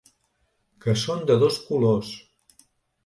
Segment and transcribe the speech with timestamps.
[0.85, 2.11] Que són de dos colors.